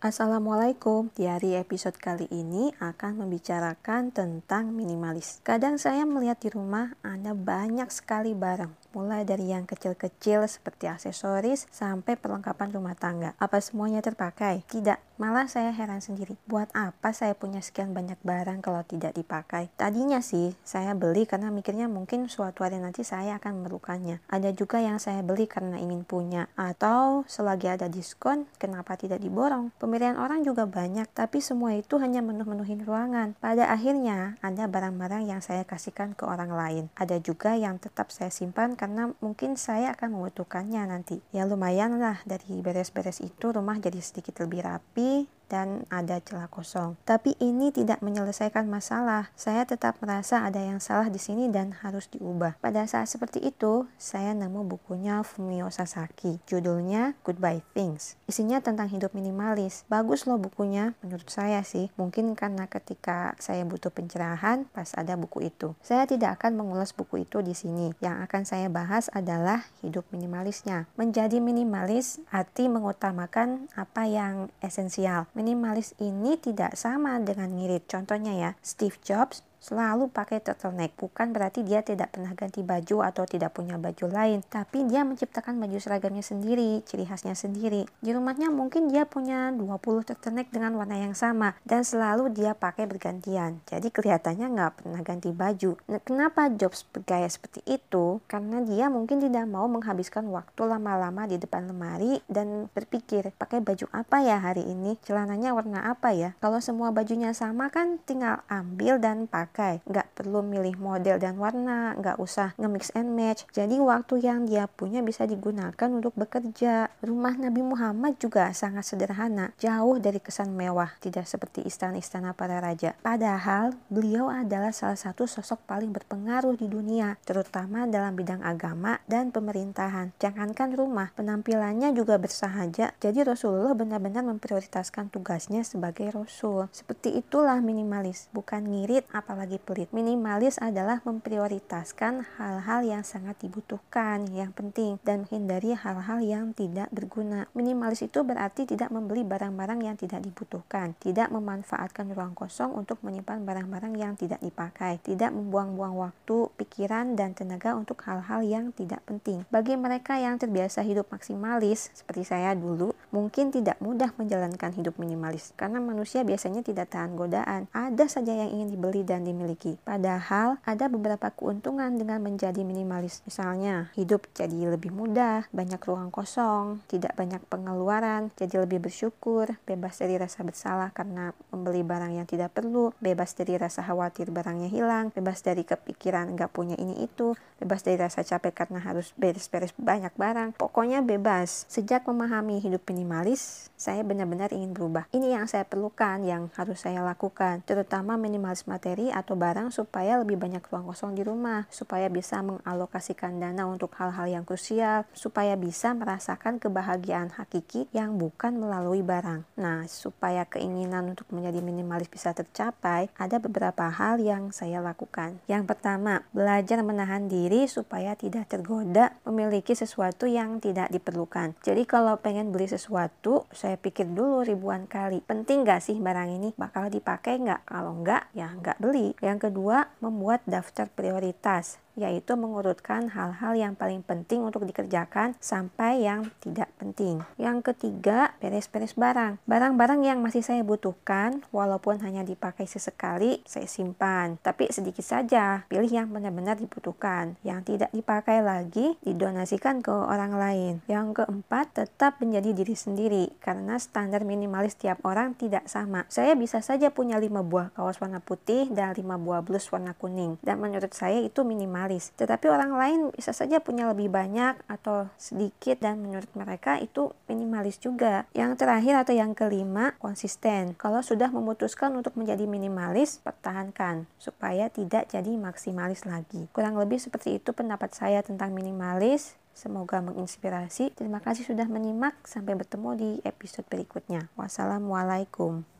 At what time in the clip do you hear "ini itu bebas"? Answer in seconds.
186.76-187.86